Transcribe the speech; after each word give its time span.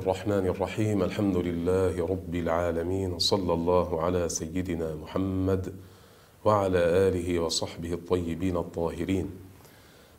الرحمن 0.00 0.46
الرحيم. 0.46 1.02
الحمد 1.02 1.36
لله 1.36 2.06
رب 2.06 2.34
العالمين. 2.34 3.18
صلى 3.18 3.52
الله 3.52 4.02
على 4.02 4.28
سيدنا 4.28 4.94
محمد 4.94 5.74
وعلى 6.44 6.78
آله 6.78 7.38
وصحبه 7.38 7.92
الطيبين 7.92 8.56
الطاهرين. 8.56 9.30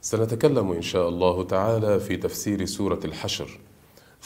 سنتكلم 0.01 0.71
إن 0.71 0.81
شاء 0.81 1.09
الله 1.09 1.43
تعالى 1.43 1.99
في 1.99 2.17
تفسير 2.17 2.65
سورة 2.65 2.99
الحشر. 3.05 3.59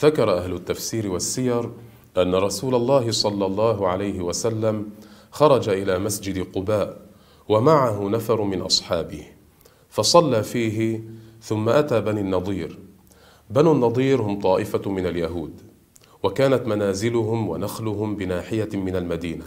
ذكر 0.00 0.38
أهل 0.38 0.52
التفسير 0.52 1.08
والسير 1.08 1.70
أن 2.16 2.34
رسول 2.34 2.74
الله 2.74 3.10
صلى 3.10 3.46
الله 3.46 3.88
عليه 3.88 4.20
وسلم 4.20 4.90
خرج 5.30 5.68
إلى 5.68 5.98
مسجد 5.98 6.52
قباء 6.52 7.00
ومعه 7.48 8.08
نفر 8.08 8.42
من 8.42 8.60
أصحابه 8.60 9.24
فصلى 9.88 10.42
فيه 10.42 11.00
ثم 11.42 11.68
أتى 11.68 12.00
بني 12.00 12.20
النضير. 12.20 12.78
بنو 13.50 13.72
النضير 13.72 14.22
هم 14.22 14.40
طائفة 14.40 14.90
من 14.90 15.06
اليهود 15.06 15.60
وكانت 16.22 16.66
منازلهم 16.66 17.48
ونخلهم 17.48 18.16
بناحية 18.16 18.68
من 18.74 18.96
المدينة. 18.96 19.44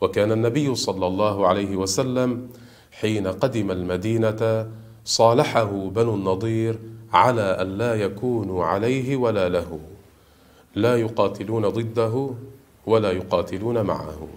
وكان 0.00 0.32
النبي 0.32 0.74
صلى 0.74 1.06
الله 1.06 1.46
عليه 1.46 1.76
وسلم 1.76 2.48
حين 2.92 3.26
قدم 3.26 3.70
المدينة 3.70 4.70
صالحه 5.04 5.88
بنو 5.88 6.14
النضير 6.14 6.78
على 7.12 7.42
أن 7.42 7.78
لا 7.78 7.94
يكونوا 7.94 8.64
عليه 8.64 9.16
ولا 9.16 9.48
له 9.48 9.80
لا 10.74 10.96
يقاتلون 10.96 11.68
ضده 11.68 12.30
ولا 12.86 13.12
يقاتلون 13.12 13.82
معه. 13.82 14.28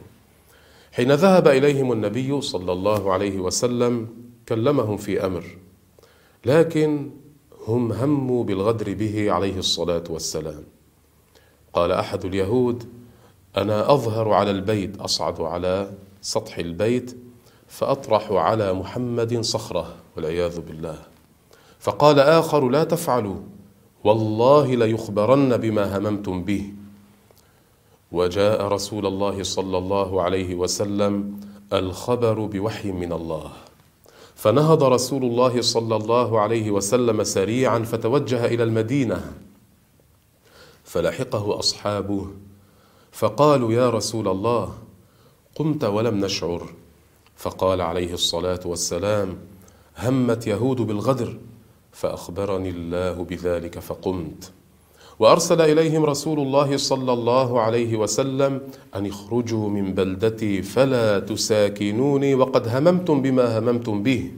حين 0.91 1.11
ذهب 1.11 1.47
إليهم 1.47 1.91
النبي 1.91 2.41
صلى 2.41 2.71
الله 2.71 3.13
عليه 3.13 3.39
وسلم 3.39 4.07
كلمهم 4.47 4.97
في 4.97 5.25
أمر 5.25 5.43
لكن 6.45 7.11
هم 7.67 7.91
هموا 7.91 8.43
بالغدر 8.43 8.93
به 8.93 9.31
عليه 9.31 9.57
الصلاة 9.57 10.03
والسلام. 10.09 10.63
قال 11.73 11.91
أحد 11.91 12.25
اليهود 12.25 12.83
أنا 13.57 13.93
أظهر 13.93 14.33
على 14.33 14.51
البيت 14.51 14.97
أصعد 15.01 15.41
على 15.41 15.91
سطح 16.21 16.57
البيت 16.57 17.17
فأطرح 17.67 18.31
على 18.31 18.73
محمد 18.73 19.41
صخرة 19.41 19.95
والعياذ 20.15 20.61
بالله. 20.61 20.97
فقال 21.79 22.19
آخر 22.19 22.69
لا 22.69 22.83
تفعلوا 22.83 23.39
والله 24.03 24.75
ليخبرن 24.75 25.57
بما 25.57 25.97
هممتم 25.97 26.43
به. 26.43 26.73
وجاء 28.11 28.67
رسول 28.67 29.05
الله 29.05 29.43
صلى 29.43 29.77
الله 29.77 30.21
عليه 30.21 30.55
وسلم 30.55 31.39
الخبر 31.73 32.45
بوحي 32.45 32.91
من 32.91 33.13
الله. 33.13 33.51
فنهض 34.41 34.83
رسول 34.83 35.23
الله 35.23 35.61
صلى 35.61 35.95
الله 35.95 36.39
عليه 36.39 36.71
وسلم 36.71 37.23
سريعا 37.23 37.79
فتوجه 37.79 38.45
إلى 38.45 38.63
المدينة 38.63 39.33
فلحقه 40.83 41.59
أصحابه 41.59 42.27
فقالوا 43.11 43.73
يا 43.73 43.89
رسول 43.89 44.27
الله 44.27 44.73
قمت 45.55 45.83
ولم 45.83 46.25
نشعر. 46.25 46.69
فقال 47.37 47.81
عليه 47.81 48.13
الصلاة 48.13 48.59
والسلام 48.65 49.37
همت 49.97 50.47
يهود 50.47 50.81
بالغدر 50.81 51.37
فأخبرني 51.91 52.69
الله 52.69 53.23
بذلك 53.23 53.79
فقمت. 53.79 54.51
وأرسل 55.21 55.61
إليهم 55.61 56.05
رسول 56.05 56.39
الله 56.39 56.77
صلى 56.77 57.13
الله 57.13 57.61
عليه 57.61 57.93
وسلم 57.95 58.61
أن 58.95 59.05
اخرجوا 59.05 59.69
من 59.69 59.93
بلدتي 59.93 60.61
فلا 60.61 61.19
تساكنوني 61.19 62.35
وقد 62.35 62.67
هممتم 62.67 63.21
بما 63.21 63.59
هممتم 63.59 64.03
به 64.03 64.31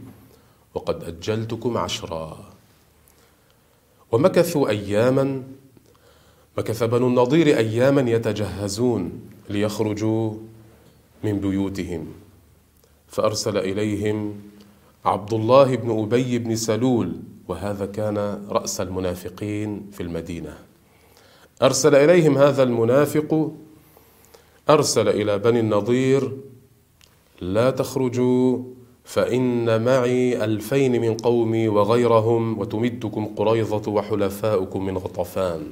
وقد 0.73 1.03
أجلتكم 1.03 1.77
عشرا. 1.77 2.37
ومكثوا 4.11 4.69
أياما 4.69 5.43
مكث 6.57 6.83
بنو 6.83 7.07
النضير 7.07 7.57
أياما 7.57 8.11
يتجهزون 8.11 9.11
ليخرجوا 9.49 10.33
من 11.23 11.39
بيوتهم. 11.39 12.07
فأرسل 13.07 13.57
إليهم 13.57 14.35
عبد 15.05 15.33
الله 15.33 15.75
بن 15.75 15.89
أبي 16.03 16.39
بن 16.39 16.55
سلول 16.55 17.15
وهذا 17.47 17.85
كان 17.85 18.17
رأس 18.49 18.81
المنافقين 18.81 19.91
في 19.95 20.03
المدينة. 20.03 20.72
أرسل 21.61 21.95
إليهم 21.95 22.37
هذا 22.37 22.63
المنافق 22.63 23.51
أرسل 24.69 25.09
إلى 25.09 25.39
بني 25.39 25.59
النضير 25.59 26.37
لا 27.41 27.71
تخرجوا 27.71 28.63
فإن 29.03 29.83
معي 29.83 30.43
ألفين 30.43 31.01
من 31.01 31.17
قومي 31.17 31.67
وغيرهم 31.67 32.59
وتمدكم 32.59 33.25
قريظة 33.25 33.91
وحلفاؤكم 33.91 34.85
من 34.85 34.97
غطفان. 34.97 35.71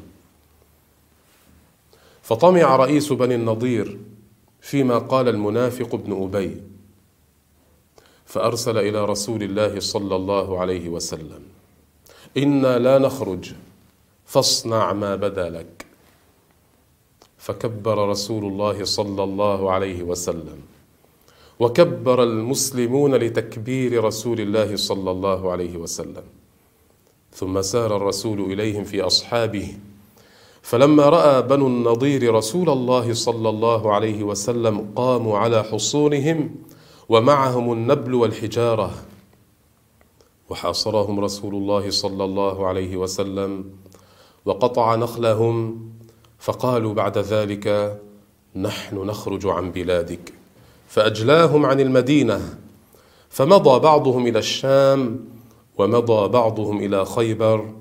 فطمع 2.21 2.75
رئيس 2.75 3.13
بني 3.13 3.35
النضير 3.35 3.97
فيما 4.61 4.97
قال 4.97 5.27
المنافق 5.27 5.95
ابن 5.95 6.23
أبي 6.23 6.61
فأرسل 8.25 8.77
إلى 8.77 9.05
رسول 9.05 9.43
الله 9.43 9.79
صلى 9.79 10.15
الله 10.15 10.59
عليه 10.59 10.89
وسلم. 10.89 11.41
إنا 12.37 12.79
لا 12.79 12.97
نخرج. 12.99 13.53
فاصنع 14.31 14.93
ما 14.93 15.15
بدا 15.15 15.49
لك. 15.49 15.85
فكبر 17.37 18.09
رسول 18.09 18.45
الله 18.45 18.83
صلى 18.83 19.23
الله 19.23 19.71
عليه 19.71 20.03
وسلم. 20.03 20.59
وكبر 21.59 22.23
المسلمون 22.23 23.15
لتكبير 23.15 24.03
رسول 24.03 24.39
الله 24.39 24.75
صلى 24.75 25.11
الله 25.11 25.51
عليه 25.51 25.77
وسلم. 25.77 26.23
ثم 27.33 27.61
سار 27.61 27.97
الرسول 27.97 28.39
إليهم 28.53 28.83
في 28.83 29.01
أصحابه. 29.01 29.77
فلما 30.61 31.09
رأى 31.09 31.41
بنو 31.41 31.67
النضير 31.67 32.35
رسول 32.35 32.69
الله 32.69 33.13
صلى 33.13 33.49
الله 33.49 33.93
عليه 33.93 34.23
وسلم 34.23 34.91
قاموا 34.95 35.37
على 35.37 35.63
حصونهم 35.63 36.55
ومعهم 37.09 37.73
النبل 37.73 38.13
والحجارة. 38.13 38.91
وحاصرهم 40.49 41.19
رسول 41.19 41.55
الله 41.55 41.89
صلى 41.89 42.23
الله 42.23 42.67
عليه 42.67 42.97
وسلم 42.97 43.81
وقطع 44.45 44.95
نخلهم 44.95 45.85
فقالوا 46.39 46.93
بعد 46.93 47.17
ذلك 47.17 47.97
نحن 48.55 48.95
نخرج 48.97 49.47
عن 49.47 49.71
بلادك. 49.71 50.33
فأجلاهم 50.87 51.65
عن 51.65 51.79
المدينة 51.79 52.57
فمضى 53.29 53.79
بعضهم 53.79 54.27
إلى 54.27 54.39
الشام 54.39 55.19
ومضى 55.77 56.27
بعضهم 56.27 56.77
إلى 56.77 57.05
خيبر 57.05 57.73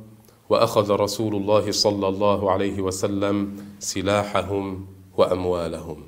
وأخذ 0.50 0.90
رسول 0.90 1.34
الله 1.34 1.72
صلى 1.72 2.08
الله 2.08 2.50
عليه 2.50 2.80
وسلم 2.80 3.56
سلاحهم 3.78 4.86
وأموالهم. 5.16 6.02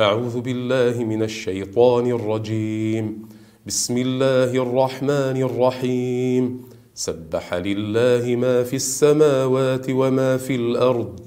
أعوذ 0.00 0.40
بالله 0.40 1.04
من 1.04 1.22
الشيطان 1.22 2.10
الرجيم. 2.10 3.28
بسم 3.66 3.98
الله 3.98 4.62
الرحمن 4.62 5.42
الرحيم. 5.42 6.73
سبح 6.94 7.54
لله 7.54 8.36
ما 8.36 8.62
في 8.62 8.76
السماوات 8.76 9.86
وما 9.90 10.36
في 10.36 10.54
الأرض. 10.54 11.20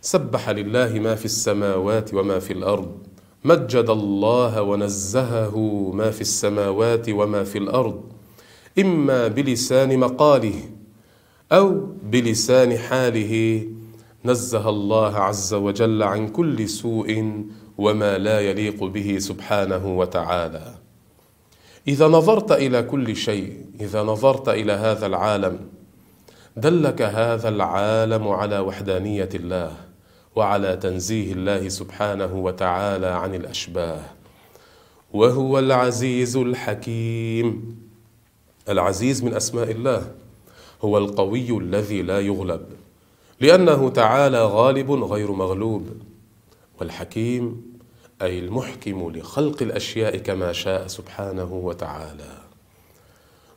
سبح 0.00 0.48
لله 0.50 0.98
ما 0.98 1.14
في 1.14 1.24
السماوات 1.24 2.14
وما 2.14 2.38
في 2.38 2.52
الأرض. 2.52 2.92
مجد 3.44 3.90
الله 3.90 4.62
ونزهه 4.62 5.56
ما 5.94 6.10
في 6.10 6.20
السماوات 6.20 7.08
وما 7.08 7.44
في 7.44 7.58
الأرض. 7.58 8.02
إما 8.78 9.28
بلسان 9.28 9.98
مقاله 9.98 10.60
أو 11.52 11.86
بلسان 12.02 12.78
حاله. 12.78 13.64
نزه 14.24 14.68
الله 14.68 15.16
عز 15.16 15.54
وجل 15.54 16.02
عن 16.02 16.28
كل 16.28 16.68
سوء 16.68 17.42
وما 17.78 18.18
لا 18.18 18.40
يليق 18.40 18.84
به 18.84 19.18
سبحانه 19.18 19.98
وتعالى. 19.98 20.83
إذا 21.88 22.08
نظرت 22.08 22.52
إلى 22.52 22.82
كل 22.82 23.16
شيء 23.16 23.66
إذا 23.80 24.02
نظرت 24.02 24.48
إلى 24.48 24.72
هذا 24.72 25.06
العالم 25.06 25.60
دلك 26.56 27.02
هذا 27.02 27.48
العالم 27.48 28.28
على 28.28 28.58
وحدانية 28.58 29.28
الله 29.34 29.72
وعلى 30.36 30.76
تنزيه 30.76 31.32
الله 31.32 31.68
سبحانه 31.68 32.34
وتعالى 32.34 33.06
عن 33.06 33.34
الأشباه 33.34 34.00
وهو 35.12 35.58
العزيز 35.58 36.36
الحكيم. 36.36 37.76
العزيز 38.68 39.24
من 39.24 39.34
أسماء 39.34 39.70
الله 39.70 40.10
هو 40.82 40.98
القوي 40.98 41.58
الذي 41.58 42.02
لا 42.02 42.20
يغلب 42.20 42.66
لأنه 43.40 43.88
تعالى 43.88 44.44
غالب 44.44 44.90
غير 44.90 45.32
مغلوب 45.32 45.88
والحكيم 46.80 47.73
أي 48.22 48.38
المحكم 48.38 49.12
لخلق 49.16 49.62
الأشياء 49.62 50.16
كما 50.16 50.52
شاء 50.52 50.86
سبحانه 50.86 51.52
وتعالى. 51.52 52.44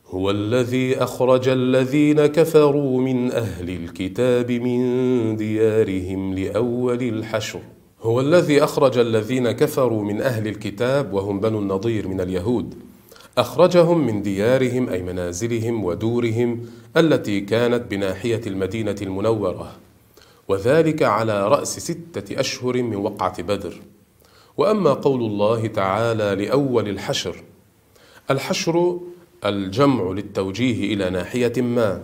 هو 0.06 0.30
الذي 0.30 0.96
أخرج 0.96 1.48
الذين 1.48 2.26
كفروا 2.26 3.00
من 3.00 3.32
أهل 3.32 3.70
الكتاب 3.70 4.52
من 4.52 5.36
ديارهم 5.36 6.34
لأول 6.34 7.02
الحشر. 7.02 7.60
هو 8.02 8.20
الذي 8.20 8.64
أخرج 8.64 8.98
الذين 8.98 9.50
كفروا 9.50 10.04
من 10.04 10.22
أهل 10.22 10.48
الكتاب 10.48 11.12
وهم 11.12 11.40
بنو 11.40 11.58
النضير 11.58 12.08
من 12.08 12.20
اليهود. 12.20 12.74
أخرجهم 13.38 14.06
من 14.06 14.22
ديارهم 14.22 14.88
أي 14.88 15.02
منازلهم 15.02 15.84
ودورهم 15.84 16.66
التي 16.96 17.40
كانت 17.40 17.90
بناحية 17.90 18.40
المدينة 18.46 18.96
المنورة 19.02 19.72
وذلك 20.48 21.02
على 21.02 21.48
رأس 21.48 21.78
ستة 21.78 22.40
أشهر 22.40 22.82
من 22.82 22.96
وقعة 22.96 23.42
بدر. 23.42 23.74
وأما 24.58 24.92
قول 24.92 25.20
الله 25.20 25.66
تعالى 25.66 26.44
لأول 26.44 26.88
الحشر 26.88 27.36
الحشر 28.30 29.00
الجمع 29.44 30.10
للتوجيه 30.10 30.94
إلى 30.94 31.10
ناحية 31.10 31.52
ما 31.62 32.02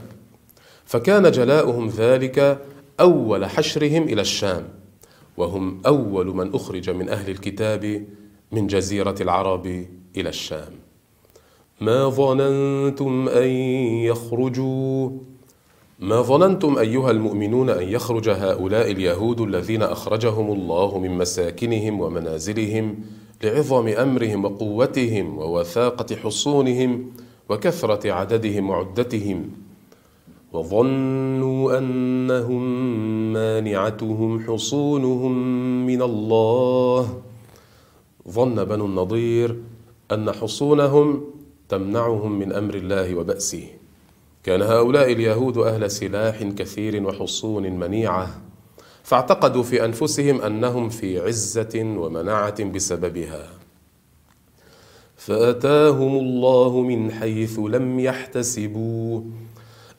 فكان 0.84 1.30
جلاؤهم 1.30 1.88
ذلك 1.88 2.64
أول 3.00 3.46
حشرهم 3.46 4.02
إلى 4.02 4.20
الشام 4.20 4.68
وهم 5.36 5.82
أول 5.86 6.26
من 6.26 6.54
أخرج 6.54 6.90
من 6.90 7.08
أهل 7.08 7.30
الكتاب 7.30 8.06
من 8.52 8.66
جزيرة 8.66 9.14
العرب 9.20 9.86
إلى 10.16 10.28
الشام. 10.28 10.72
ما 11.80 12.08
ظننتم 12.08 13.28
أن 13.28 13.48
يخرجوا 14.08 15.10
ما 16.04 16.22
ظننتم 16.22 16.78
أيها 16.78 17.10
المؤمنون 17.10 17.70
أن 17.70 17.88
يخرج 17.88 18.28
هؤلاء 18.28 18.90
اليهود 18.90 19.40
الذين 19.40 19.82
أخرجهم 19.82 20.52
الله 20.52 20.98
من 20.98 21.10
مساكنهم 21.10 22.00
ومنازلهم 22.00 23.00
لعظم 23.44 23.88
أمرهم 23.88 24.44
وقوتهم 24.44 25.38
ووثاقة 25.38 26.16
حصونهم 26.16 27.10
وكثرة 27.48 28.12
عددهم 28.12 28.70
وعدتهم 28.70 29.50
وظنوا 30.52 31.78
أنهم 31.78 32.62
مانعتهم 33.32 34.40
حصونهم 34.46 35.32
من 35.86 36.02
الله 36.02 37.22
ظن 38.28 38.64
بنو 38.64 38.86
النضير 38.86 39.56
أن 40.12 40.32
حصونهم 40.32 41.24
تمنعهم 41.68 42.38
من 42.38 42.52
أمر 42.52 42.74
الله 42.74 43.14
وبأسه 43.14 43.83
كان 44.44 44.62
هؤلاء 44.62 45.12
اليهود 45.12 45.58
أهل 45.58 45.91
سلاح 45.91 46.43
كثير 46.43 47.06
وحصون 47.06 47.62
منيعة 47.62 48.41
فاعتقدوا 49.02 49.62
في 49.62 49.85
أنفسهم 49.85 50.41
أنهم 50.41 50.88
في 50.88 51.20
عزة 51.20 51.73
ومنعة 51.75 52.64
بسببها. 52.64 53.49
فأتاهم 55.17 56.17
الله 56.17 56.81
من 56.81 57.11
حيث 57.11 57.58
لم 57.58 58.00
يحتسبوا 58.00 59.23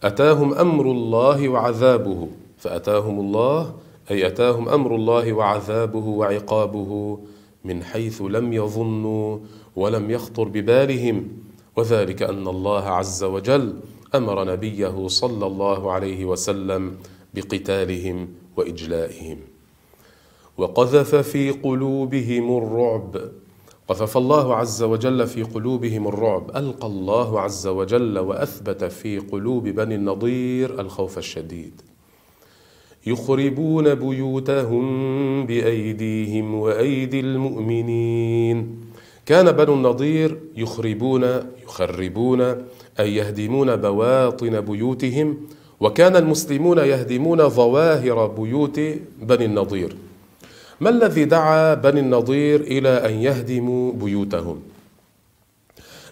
أتاهم 0.04 0.54
أمر 0.54 0.86
الله 0.92 1.50
وعذابه. 1.50 2.28
فأتاهم 2.58 3.20
الله 3.20 3.74
أي 4.12 4.28
أتاهم 4.28 4.70
أمر 4.70 4.96
الله 4.96 5.34
وعذابه 5.34 6.06
وعقابه 6.08 7.20
من 7.64 7.84
حيث 7.84 8.22
لم 8.22 8.54
يظنوا 8.54 9.40
ولم 9.76 10.12
يخطر 10.12 10.44
ببالهم. 10.44 11.28
وذلك 11.76 12.24
أن 12.24 12.48
الله 12.48 12.84
عز 12.84 13.24
وجل 13.24 13.74
أمر 14.18 14.44
نبيه 14.44 15.08
صلى 15.08 15.46
الله 15.48 15.92
عليه 15.92 16.26
وسلم 16.26 16.96
بقتالهم 17.34 18.28
وإجلائهم. 18.58 19.38
وقذف 20.58 21.16
في 21.16 21.52
قلوبهم 21.52 22.58
الرعب. 22.58 23.32
قذف 23.88 24.18
الله 24.18 24.56
عز 24.56 24.84
وجل 24.84 25.28
في 25.28 25.44
قلوبهم 25.44 26.08
الرعب. 26.08 26.58
ألقى 26.58 26.88
الله 26.88 27.40
عز 27.40 27.68
وجل 27.68 28.20
وأثبت 28.20 28.84
في 28.84 29.20
قلوب 29.20 29.64
بني 29.64 29.96
النضير 29.96 30.82
الخوف 30.82 31.18
الشديد. 31.18 31.82
يخربون 33.08 33.96
بيوتهم 33.96 34.86
بأيديهم 35.46 36.56
وأيدي 36.56 37.20
المؤمنين. 37.20 38.86
كان 39.26 39.52
بنو 39.52 39.74
النضير 39.74 40.40
يخربون 40.56 41.24
يخربون 41.64 42.66
أي 43.00 43.16
يهدمون 43.16 43.76
بواطن 43.76 44.62
بيوتهم 44.62 45.38
وكان 45.80 46.16
المسلمون 46.16 46.78
يهدمون 46.78 47.50
ظواهر 47.50 48.28
بيوت 48.28 48.80
بني 49.22 49.46
النضير 49.46 49.96
ما 50.82 50.90
الذي 50.90 51.26
دعا 51.26 51.74
بني 51.74 52.00
النضير 52.00 52.62
إلى 52.62 52.90
أن 52.90 53.14
يهدموا 53.14 53.94
بيوتهم؟ 53.94 54.62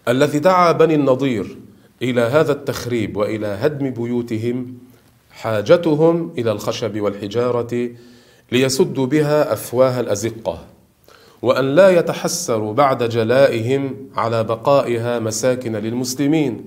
الذي 0.07 0.39
دعا 0.39 0.71
بني 0.71 0.95
النضير 0.95 1.57
إلى 2.01 2.21
هذا 2.21 2.51
التخريب 2.51 3.17
وإلى 3.17 3.47
هدم 3.47 3.89
بيوتهم 3.89 4.77
حاجتهم 5.31 6.33
إلى 6.37 6.51
الخشب 6.51 7.01
والحجارة 7.01 7.89
ليسدوا 8.51 9.05
بها 9.05 9.53
أفواه 9.53 9.99
الأزقة 9.99 10.65
وأن 11.43 11.75
لا 11.75 11.89
يتحسروا 11.89 12.73
بعد 12.73 13.03
جلائهم 13.03 14.09
على 14.15 14.43
بقائها 14.43 15.19
مساكن 15.19 15.75
للمسلمين 15.75 16.65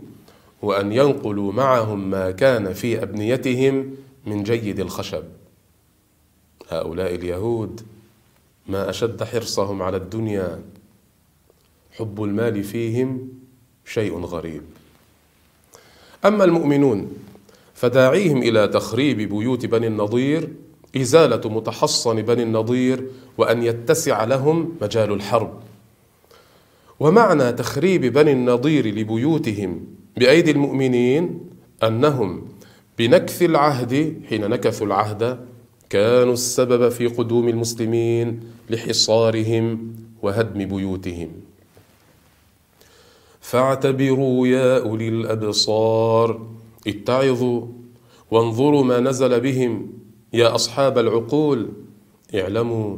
وأن 0.62 0.93
ينقلوا 0.93 1.52
معهم 1.52 2.11
ما 2.11 2.31
كان 2.31 2.73
في 2.73 3.02
أبنيتهم 3.02 3.94
من 4.26 4.43
جيد 4.43 4.81
الخشب. 4.81 5.25
هؤلاء 6.69 7.14
اليهود 7.14 7.81
ما 8.69 8.90
أشد 8.90 9.25
حرصهم 9.25 9.82
على 9.82 9.96
الدنيا 9.96 10.61
حب 11.93 12.25
المال 12.25 12.64
فيهم 12.64 13.28
شيء 13.84 14.19
غريب. 14.19 14.62
أما 16.25 16.44
المؤمنون 16.44 17.12
فداعيهم 17.75 18.43
إلى 18.43 18.69
تخريب 18.69 19.17
بيوت 19.17 19.67
بني 19.67 19.87
النضير 19.87 20.49
إزالة 20.97 21.51
متحصن 21.51 22.23
بني 22.23 22.43
النضير 22.43 23.07
وأن 23.39 23.63
يتسع 23.63 24.25
لهم 24.25 24.75
مجال 24.83 25.13
الحرب. 25.13 25.61
ومعنى 27.01 27.53
تخريب 27.53 28.05
بني 28.13 28.33
النضير 28.33 28.87
لبيوتهم 28.87 29.87
بأيدي 30.17 30.51
المؤمنين 30.51 31.41
أنهم 31.83 32.49
بنكث 32.99 33.43
العهد 33.43 34.23
حين 34.29 34.51
نكثوا 34.51 34.87
العهد 34.87 35.47
كانوا 35.91 36.33
السبب 36.33 36.89
في 36.89 37.07
قدوم 37.07 37.49
المسلمين 37.49 38.41
لحصارهم 38.71 39.95
وهدم 40.23 40.65
بيوتهم. 40.65 41.29
فاعتبروا 43.41 44.47
يا 44.47 44.79
أولي 44.79 45.09
الأبصار 45.09 46.47
اتعظوا 46.87 47.67
وانظروا 48.31 48.85
ما 48.85 49.01
نزل 49.01 49.41
بهم 49.41 49.93
يا 50.37 50.55
أصحاب 50.55 50.99
العقول 50.99 51.69
اعلموا 52.35 52.97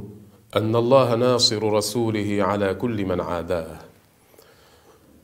أن 0.56 0.76
الله 0.76 1.14
ناصر 1.14 1.72
رسوله 1.72 2.38
على 2.40 2.74
كل 2.74 3.06
من 3.06 3.20
عاداه. 3.20 3.78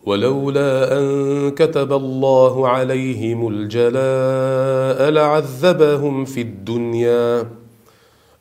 ولولا 0.06 0.98
أن 0.98 1.50
كتب 1.50 1.92
الله 1.92 2.68
عليهم 2.68 3.48
الجلاء 3.48 5.10
لعذبهم 5.10 6.24
في 6.24 6.40
الدنيا. 6.40 7.50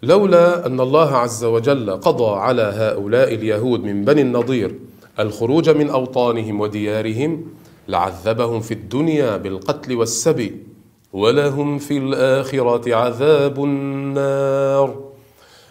لولا 0.04 0.66
أن 0.66 0.80
الله 0.80 1.16
عز 1.16 1.44
وجل 1.44 1.92
قضى 1.92 2.40
على 2.40 2.74
هؤلاء 2.76 3.34
اليهود 3.34 3.84
من 3.84 4.06
بني 4.06 4.22
النضير 4.22 4.76
الخروج 5.20 5.70
من 5.70 5.90
أوطانهم 5.90 6.60
وديارهم 6.60 7.46
لعذبهم 7.88 8.60
في 8.60 8.74
الدنيا 8.74 9.38
بالقتل 9.38 9.96
والسبي. 9.96 10.73
ولهم 11.14 11.78
في 11.78 11.98
الآخرة 11.98 12.96
عذاب 12.96 13.64
النار. 13.64 15.04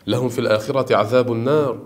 لهم 0.07 0.29
في 0.29 0.39
الآخرة 0.39 0.97
عذاب 0.97 1.33
النار. 1.33 1.79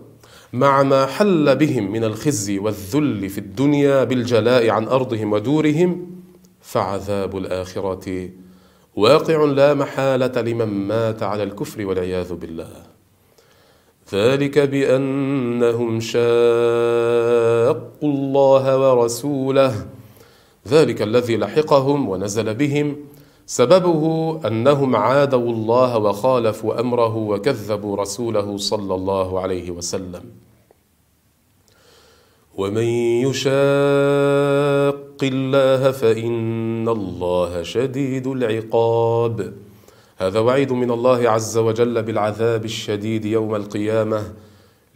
مع 0.53 0.83
ما 0.83 1.07
حل 1.07 1.57
بهم 1.57 1.93
من 1.93 2.05
الخزي 2.05 2.59
والذل 2.59 3.29
في 3.29 3.39
الدنيا 3.39 4.05
بالجلاء 4.05 4.71
عن 4.71 4.89
أرضهم 4.89 5.33
ودورهم 5.33 6.11
فعذاب 6.61 7.37
الآخرة 7.37 8.31
واقع 8.97 9.45
لا 9.45 9.75
محالة 9.75 10.41
لمن 10.41 10.65
مات 10.65 11.23
على 11.23 11.43
الكفر 11.43 11.87
والعياذ 11.87 12.35
بالله. 12.35 12.71
ذلك 14.15 14.59
بأنهم 14.59 16.01
شاقوا 16.01 16.19
الله 18.03 18.79
ورسوله. 18.79 19.87
ذلك 20.69 21.03
الذي 21.03 21.37
لحقهم 21.37 22.09
ونزل 22.09 22.55
بهم 22.55 22.97
سببه 23.47 24.41
أنهم 24.47 24.97
عادوا 24.97 25.51
الله 25.51 25.99
وخالفوا 25.99 26.81
أمره 26.81 27.17
وكذبوا 27.17 27.97
رسوله 27.97 28.57
صلى 28.57 28.95
الله 28.95 29.41
عليه 29.41 29.71
وسلم. 29.71 30.23
ومن 32.57 32.85
يشاق 33.27 35.21
الله 35.23 35.91
فإن 35.91 36.89
الله 36.89 37.63
شديد 37.63 38.27
العقاب. 38.27 39.53
هذا 40.19 40.41
وعيد 40.41 40.73
من 40.73 40.91
الله 40.91 41.31
عز 41.31 41.59
وجل 41.59 42.03
بالعذاب 42.03 42.65
الشديد 42.65 43.25
يوم 43.25 43.55
القيامة 43.55 44.33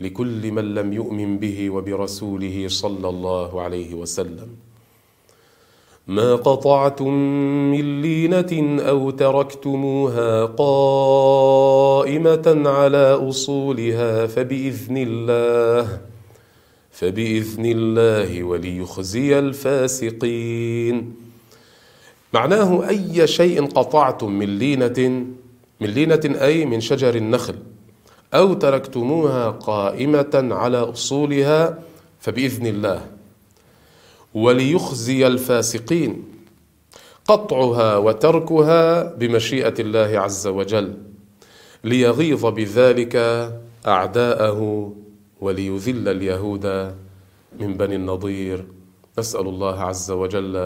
لكل 0.01 0.53
من 0.53 0.75
لم 0.75 0.93
يؤمن 0.93 1.39
به 1.39 1.71
وبرسوله 1.71 2.69
صلى 2.69 3.09
الله 3.09 3.61
عليه 3.61 3.95
وسلم. 3.95 4.49
ما 6.07 6.35
قطعتم 6.35 7.13
من 7.71 8.00
لينه 8.29 8.81
أو 8.81 9.11
تركتموها 9.11 10.45
قائمة 10.45 12.43
على 12.67 13.29
أصولها 13.29 14.27
فبإذن 14.27 14.97
الله 14.97 16.01
فبإذن 16.91 17.67
الله 17.67 18.45
وليخزي 18.45 19.39
الفاسقين. 19.39 21.15
معناه 22.33 22.89
أي 22.89 23.27
شيء 23.27 23.67
قطعتم 23.67 24.33
من 24.33 24.59
لينة 24.59 25.25
من 25.81 25.89
لينة 25.89 26.21
أي 26.25 26.65
من 26.65 26.81
شجر 26.81 27.15
النخل 27.15 27.55
أو 28.35 28.55
تركتموها 28.55 29.51
قائمة 29.51 30.49
على 30.51 30.79
أصولها 30.79 31.79
فبإذن 32.21 32.67
الله 32.67 33.07
وليخزي 34.35 35.27
الفاسقين. 35.27 36.40
قطعها 37.31 37.97
وتركها 37.97 39.15
بمشيئة 39.15 39.75
الله 39.79 40.19
عز 40.19 40.47
وجل 40.47 40.99
ليغيظ 41.85 42.47
بذلك 42.47 43.17
أعداءه 43.87 44.93
وليذل 45.41 46.09
اليهود 46.09 46.67
من 47.61 47.75
بني 47.75 47.97
النضير. 47.97 48.67
نسأل 49.19 49.47
الله 49.49 49.81
عز 49.81 50.11
وجل 50.11 50.57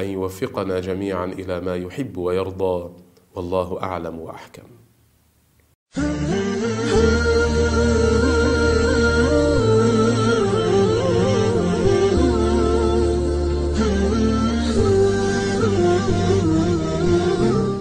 أن 0.00 0.04
يوفقنا 0.04 0.80
جميعا 0.80 1.26
إلى 1.26 1.60
ما 1.60 1.76
يحب 1.76 2.16
ويرضى 2.16 2.90
والله 3.34 3.82
أعلم 3.82 4.20
وأحكم. 4.20 4.68